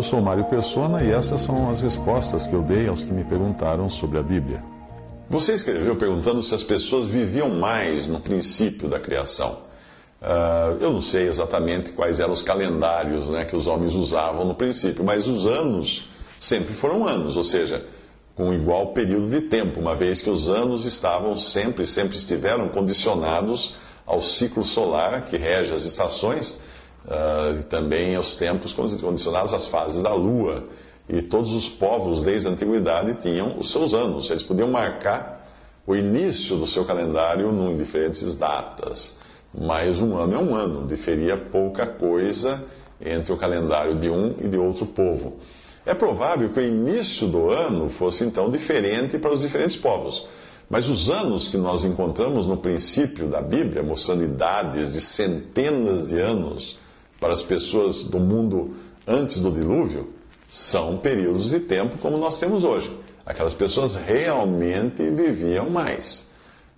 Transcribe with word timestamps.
Eu 0.00 0.04
sou 0.04 0.22
Mário 0.22 0.44
Persona 0.44 1.04
e 1.04 1.10
essas 1.10 1.42
são 1.42 1.68
as 1.68 1.82
respostas 1.82 2.46
que 2.46 2.54
eu 2.54 2.62
dei 2.62 2.88
aos 2.88 3.04
que 3.04 3.12
me 3.12 3.22
perguntaram 3.22 3.90
sobre 3.90 4.18
a 4.18 4.22
Bíblia. 4.22 4.64
Você 5.28 5.52
escreveu 5.52 5.94
perguntando 5.94 6.42
se 6.42 6.54
as 6.54 6.62
pessoas 6.62 7.04
viviam 7.04 7.50
mais 7.50 8.08
no 8.08 8.18
princípio 8.18 8.88
da 8.88 8.98
criação. 8.98 9.58
Uh, 10.22 10.80
eu 10.80 10.90
não 10.90 11.02
sei 11.02 11.28
exatamente 11.28 11.92
quais 11.92 12.18
eram 12.18 12.32
os 12.32 12.40
calendários 12.40 13.28
né, 13.28 13.44
que 13.44 13.54
os 13.54 13.66
homens 13.66 13.94
usavam 13.94 14.46
no 14.46 14.54
princípio, 14.54 15.04
mas 15.04 15.26
os 15.26 15.46
anos 15.46 16.08
sempre 16.40 16.72
foram 16.72 17.06
anos, 17.06 17.36
ou 17.36 17.44
seja, 17.44 17.84
com 18.34 18.54
igual 18.54 18.94
período 18.94 19.28
de 19.28 19.42
tempo, 19.42 19.80
uma 19.80 19.94
vez 19.94 20.22
que 20.22 20.30
os 20.30 20.48
anos 20.48 20.86
estavam 20.86 21.36
sempre, 21.36 21.84
sempre 21.84 22.16
estiveram 22.16 22.70
condicionados 22.70 23.74
ao 24.06 24.22
ciclo 24.22 24.62
solar 24.62 25.26
que 25.26 25.36
rege 25.36 25.74
as 25.74 25.84
estações 25.84 26.58
uh, 27.06 27.62
também 27.64 28.14
aos 28.14 28.34
tempos 28.34 28.72
condicionados 28.72 29.52
às 29.54 29.66
fases 29.66 30.02
da 30.02 30.14
Lua. 30.14 30.64
E 31.08 31.22
todos 31.22 31.52
os 31.52 31.68
povos 31.68 32.22
desde 32.22 32.46
a 32.46 32.50
antiguidade 32.50 33.14
tinham 33.14 33.58
os 33.58 33.70
seus 33.70 33.94
anos, 33.94 34.30
eles 34.30 34.42
podiam 34.42 34.68
marcar 34.68 35.40
o 35.86 35.96
início 35.96 36.56
do 36.56 36.66
seu 36.66 36.84
calendário 36.84 37.50
em 37.50 37.76
diferentes 37.76 38.36
datas. 38.36 39.16
Mas 39.52 39.98
um 39.98 40.16
ano 40.16 40.34
é 40.34 40.38
um 40.38 40.54
ano, 40.54 40.86
diferia 40.86 41.36
pouca 41.36 41.84
coisa 41.84 42.62
entre 43.00 43.32
o 43.32 43.36
calendário 43.36 43.98
de 43.98 44.08
um 44.08 44.36
e 44.40 44.46
de 44.46 44.56
outro 44.56 44.86
povo. 44.86 45.36
É 45.84 45.94
provável 45.94 46.48
que 46.48 46.60
o 46.60 46.62
início 46.62 47.26
do 47.26 47.50
ano 47.50 47.88
fosse 47.88 48.24
então 48.24 48.50
diferente 48.50 49.18
para 49.18 49.32
os 49.32 49.40
diferentes 49.40 49.76
povos. 49.76 50.26
Mas 50.68 50.88
os 50.88 51.10
anos 51.10 51.48
que 51.48 51.56
nós 51.56 51.84
encontramos 51.84 52.46
no 52.46 52.56
princípio 52.56 53.26
da 53.26 53.40
Bíblia, 53.40 53.82
mostrando 53.82 54.22
idades 54.22 54.92
de 54.92 55.00
centenas 55.00 56.06
de 56.06 56.20
anos 56.20 56.78
para 57.20 57.32
as 57.32 57.42
pessoas 57.42 58.02
do 58.02 58.18
mundo 58.18 58.74
antes 59.06 59.38
do 59.38 59.52
dilúvio, 59.52 60.08
são 60.48 60.96
períodos 60.98 61.50
de 61.50 61.60
tempo 61.60 61.98
como 61.98 62.16
nós 62.18 62.40
temos 62.40 62.64
hoje. 62.64 62.92
Aquelas 63.24 63.54
pessoas 63.54 63.94
realmente 63.94 65.08
viviam 65.10 65.70
mais. 65.70 66.28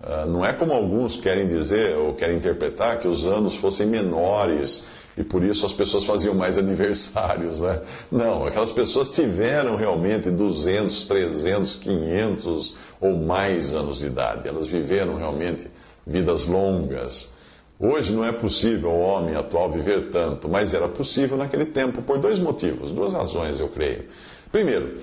Uh, 0.00 0.30
não 0.30 0.44
é 0.44 0.52
como 0.52 0.72
alguns 0.72 1.16
querem 1.16 1.48
dizer 1.48 1.96
ou 1.96 2.12
querem 2.12 2.36
interpretar 2.36 2.98
que 2.98 3.08
os 3.08 3.24
anos 3.24 3.56
fossem 3.56 3.86
menores 3.86 4.84
e 5.16 5.24
por 5.24 5.42
isso 5.42 5.64
as 5.64 5.72
pessoas 5.72 6.04
faziam 6.04 6.34
mais 6.34 6.58
aniversários. 6.58 7.60
Né? 7.60 7.80
Não, 8.12 8.44
aquelas 8.46 8.70
pessoas 8.70 9.08
tiveram 9.08 9.74
realmente 9.74 10.30
200, 10.30 11.04
300, 11.04 11.74
500 11.76 12.76
ou 13.00 13.16
mais 13.16 13.74
anos 13.74 14.00
de 14.00 14.06
idade. 14.06 14.46
Elas 14.46 14.66
viveram 14.66 15.16
realmente 15.16 15.68
vidas 16.06 16.46
longas. 16.46 17.32
Hoje 17.78 18.14
não 18.14 18.24
é 18.24 18.32
possível 18.32 18.90
o 18.90 19.00
homem 19.00 19.36
atual 19.36 19.70
viver 19.70 20.08
tanto, 20.10 20.48
mas 20.48 20.72
era 20.72 20.88
possível 20.88 21.36
naquele 21.36 21.66
tempo 21.66 22.00
por 22.00 22.18
dois 22.18 22.38
motivos, 22.38 22.90
duas 22.90 23.12
razões, 23.12 23.60
eu 23.60 23.68
creio. 23.68 24.06
Primeiro, 24.50 24.96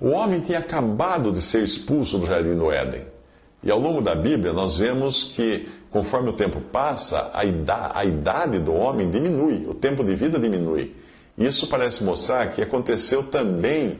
o 0.00 0.10
homem 0.10 0.40
tinha 0.40 0.60
acabado 0.60 1.32
de 1.32 1.42
ser 1.42 1.64
expulso 1.64 2.18
do 2.18 2.26
jardim 2.26 2.54
do 2.54 2.70
Éden. 2.70 3.02
E 3.64 3.70
ao 3.70 3.78
longo 3.78 4.00
da 4.00 4.14
Bíblia, 4.14 4.52
nós 4.52 4.78
vemos 4.78 5.24
que, 5.24 5.68
conforme 5.90 6.30
o 6.30 6.32
tempo 6.32 6.60
passa, 6.60 7.30
a 7.32 7.44
idade, 7.44 7.92
a 7.94 8.04
idade 8.04 8.58
do 8.60 8.72
homem 8.72 9.10
diminui, 9.10 9.66
o 9.68 9.74
tempo 9.74 10.04
de 10.04 10.14
vida 10.14 10.38
diminui. 10.38 10.94
Isso 11.36 11.66
parece 11.66 12.04
mostrar 12.04 12.46
que 12.48 12.62
aconteceu 12.62 13.24
também, 13.24 13.98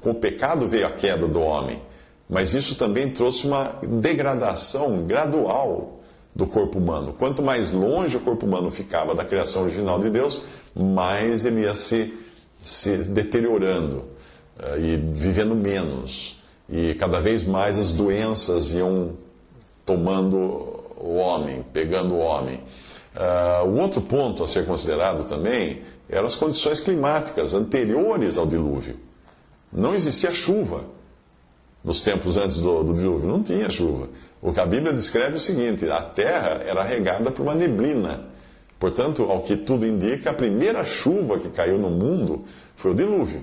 com 0.00 0.10
o 0.10 0.14
pecado 0.14 0.68
veio 0.68 0.86
a 0.86 0.90
queda 0.90 1.26
do 1.26 1.40
homem, 1.40 1.82
mas 2.28 2.54
isso 2.54 2.76
também 2.76 3.10
trouxe 3.10 3.46
uma 3.46 3.78
degradação 3.82 4.98
gradual 4.98 5.97
do 6.38 6.46
corpo 6.46 6.78
humano. 6.78 7.12
Quanto 7.18 7.42
mais 7.42 7.72
longe 7.72 8.16
o 8.16 8.20
corpo 8.20 8.46
humano 8.46 8.70
ficava 8.70 9.12
da 9.12 9.24
criação 9.24 9.64
original 9.64 9.98
de 9.98 10.08
Deus, 10.08 10.42
mais 10.72 11.44
ele 11.44 11.62
ia 11.62 11.74
se, 11.74 12.14
se 12.62 12.96
deteriorando 12.98 14.04
uh, 14.56 14.78
e 14.80 14.96
vivendo 14.96 15.56
menos. 15.56 16.38
E 16.70 16.94
cada 16.94 17.18
vez 17.18 17.42
mais 17.42 17.76
as 17.76 17.90
doenças 17.90 18.72
iam 18.72 19.14
tomando 19.84 20.36
o 20.96 21.16
homem, 21.16 21.64
pegando 21.72 22.14
o 22.14 22.18
homem. 22.18 22.62
Uh, 23.16 23.66
o 23.66 23.80
outro 23.80 24.00
ponto 24.00 24.44
a 24.44 24.46
ser 24.46 24.64
considerado 24.64 25.24
também 25.24 25.82
eram 26.08 26.26
as 26.26 26.36
condições 26.36 26.78
climáticas 26.78 27.52
anteriores 27.52 28.38
ao 28.38 28.46
dilúvio. 28.46 28.96
Não 29.72 29.92
existia 29.92 30.30
chuva 30.30 30.84
nos 31.82 32.02
tempos 32.02 32.36
antes 32.36 32.60
do, 32.60 32.82
do, 32.82 32.92
dilúvio, 32.92 33.28
não 33.28 33.42
tinha 33.42 33.70
chuva. 33.70 34.08
O 34.42 34.52
que 34.52 34.60
a 34.60 34.66
Bíblia 34.66 34.92
descreve 34.92 35.34
é 35.34 35.36
o 35.36 35.40
seguinte: 35.40 35.88
a 35.88 36.00
terra 36.02 36.62
era 36.64 36.82
regada 36.82 37.30
por 37.30 37.42
uma 37.42 37.54
neblina. 37.54 38.24
Portanto, 38.78 39.24
ao 39.24 39.42
que 39.42 39.56
tudo 39.56 39.86
indica, 39.86 40.30
a 40.30 40.34
primeira 40.34 40.84
chuva 40.84 41.38
que 41.38 41.48
caiu 41.48 41.78
no 41.78 41.90
mundo 41.90 42.44
foi 42.76 42.92
o 42.92 42.94
dilúvio. 42.94 43.42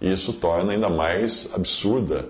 Isso 0.00 0.32
torna 0.32 0.72
ainda 0.72 0.88
mais 0.88 1.48
absurda 1.54 2.26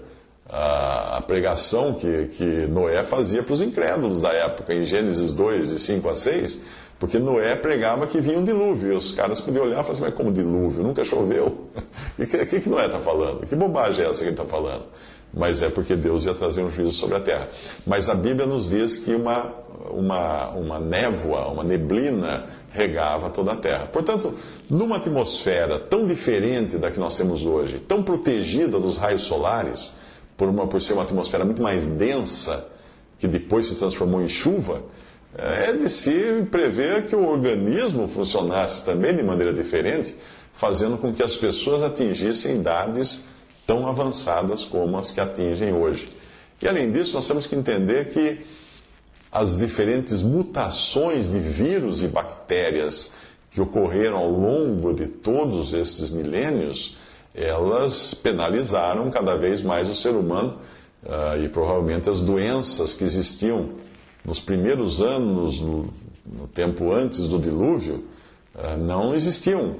a, 0.48 1.16
a 1.16 1.20
pregação 1.22 1.94
que, 1.94 2.26
que 2.26 2.66
Noé 2.66 3.02
fazia 3.02 3.42
para 3.42 3.54
os 3.54 3.62
incrédulos 3.62 4.20
da 4.20 4.32
época, 4.32 4.72
em 4.74 4.84
Gênesis 4.84 5.32
2, 5.32 5.70
de 5.70 5.78
5 5.78 6.08
a 6.08 6.14
6, 6.14 6.62
porque 6.98 7.18
Noé 7.18 7.54
pregava 7.56 8.06
que 8.06 8.20
vinha 8.20 8.38
um 8.38 8.44
dilúvio, 8.44 8.92
e 8.92 8.94
os 8.94 9.12
caras 9.12 9.40
podiam 9.40 9.64
olhar 9.64 9.80
e 9.80 9.82
falar 9.82 9.92
assim, 9.92 10.02
mas 10.02 10.14
como 10.14 10.32
dilúvio? 10.32 10.82
Nunca 10.82 11.04
choveu. 11.04 11.68
O 12.18 12.24
que, 12.26 12.46
que, 12.46 12.60
que 12.60 12.68
Noé 12.68 12.86
está 12.86 12.98
falando? 12.98 13.46
Que 13.46 13.54
bobagem 13.54 14.04
é 14.04 14.08
essa 14.08 14.20
que 14.20 14.30
ele 14.30 14.30
está 14.30 14.44
falando? 14.44 14.84
Mas 15.34 15.62
é 15.62 15.68
porque 15.68 15.94
Deus 15.94 16.24
ia 16.24 16.32
trazer 16.32 16.62
um 16.62 16.70
juízo 16.70 16.92
sobre 16.92 17.16
a 17.16 17.20
terra. 17.20 17.48
Mas 17.86 18.08
a 18.08 18.14
Bíblia 18.14 18.46
nos 18.46 18.70
diz 18.70 18.96
que 18.96 19.14
uma, 19.14 19.52
uma, 19.90 20.48
uma 20.50 20.80
névoa, 20.80 21.48
uma 21.48 21.62
neblina 21.62 22.46
regava 22.70 23.28
toda 23.28 23.52
a 23.52 23.56
terra. 23.56 23.86
Portanto, 23.86 24.34
numa 24.70 24.96
atmosfera 24.96 25.78
tão 25.78 26.06
diferente 26.06 26.78
da 26.78 26.90
que 26.90 26.98
nós 26.98 27.14
temos 27.14 27.44
hoje, 27.44 27.78
tão 27.78 28.02
protegida 28.02 28.80
dos 28.80 28.96
raios 28.96 29.22
solares, 29.22 29.94
por, 30.36 30.48
uma, 30.48 30.66
por 30.66 30.80
ser 30.80 30.94
uma 30.94 31.02
atmosfera 31.02 31.44
muito 31.44 31.62
mais 31.62 31.84
densa, 31.84 32.68
que 33.18 33.26
depois 33.26 33.66
se 33.66 33.74
transformou 33.74 34.22
em 34.22 34.28
chuva, 34.28 34.82
é 35.38 35.72
de 35.72 35.88
se 35.88 36.46
prever 36.50 37.04
que 37.06 37.14
o 37.14 37.28
organismo 37.28 38.08
funcionasse 38.08 38.84
também 38.84 39.14
de 39.14 39.22
maneira 39.22 39.52
diferente, 39.52 40.14
fazendo 40.52 40.96
com 40.96 41.12
que 41.12 41.22
as 41.22 41.36
pessoas 41.36 41.82
atingissem 41.82 42.56
idades 42.56 43.24
tão 43.66 43.86
avançadas 43.86 44.64
como 44.64 44.96
as 44.96 45.10
que 45.10 45.20
atingem 45.20 45.74
hoje. 45.74 46.08
E 46.62 46.66
além 46.66 46.90
disso, 46.90 47.14
nós 47.14 47.28
temos 47.28 47.46
que 47.46 47.54
entender 47.54 48.08
que 48.08 48.40
as 49.30 49.58
diferentes 49.58 50.22
mutações 50.22 51.30
de 51.30 51.38
vírus 51.38 52.02
e 52.02 52.08
bactérias 52.08 53.12
que 53.50 53.60
ocorreram 53.60 54.16
ao 54.16 54.30
longo 54.30 54.94
de 54.94 55.06
todos 55.06 55.72
esses 55.72 56.08
milênios 56.10 56.96
elas 57.36 58.14
penalizaram 58.14 59.10
cada 59.10 59.36
vez 59.36 59.60
mais 59.60 59.88
o 59.88 59.94
ser 59.94 60.14
humano 60.14 60.56
uh, 61.04 61.38
e 61.42 61.48
provavelmente 61.50 62.08
as 62.08 62.22
doenças 62.22 62.94
que 62.94 63.04
existiam 63.04 63.72
nos 64.26 64.40
primeiros 64.40 65.00
anos, 65.00 65.60
no, 65.60 65.88
no 66.26 66.48
tempo 66.48 66.92
antes 66.92 67.28
do 67.28 67.38
dilúvio, 67.38 68.04
uh, 68.54 68.76
não 68.76 69.14
existiam. 69.14 69.76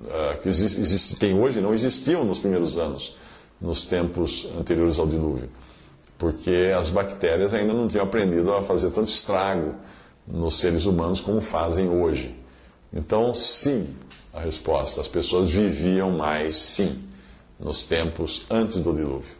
Uh, 0.00 0.40
que 0.40 0.48
existem 0.48 1.38
hoje 1.38 1.60
não 1.60 1.74
existiam 1.74 2.24
nos 2.24 2.38
primeiros 2.38 2.78
anos, 2.78 3.14
nos 3.60 3.84
tempos 3.84 4.48
anteriores 4.58 4.98
ao 4.98 5.06
dilúvio, 5.06 5.50
porque 6.16 6.72
as 6.76 6.88
bactérias 6.88 7.52
ainda 7.52 7.74
não 7.74 7.86
tinham 7.86 8.04
aprendido 8.04 8.52
a 8.54 8.62
fazer 8.62 8.90
tanto 8.90 9.08
estrago 9.08 9.74
nos 10.26 10.58
seres 10.58 10.86
humanos 10.86 11.20
como 11.20 11.40
fazem 11.42 11.88
hoje. 11.88 12.34
Então, 12.90 13.34
sim, 13.34 13.94
a 14.32 14.40
resposta: 14.40 15.02
as 15.02 15.08
pessoas 15.08 15.48
viviam 15.48 16.10
mais, 16.10 16.56
sim, 16.56 17.02
nos 17.58 17.84
tempos 17.84 18.46
antes 18.50 18.80
do 18.80 18.94
dilúvio. 18.94 19.39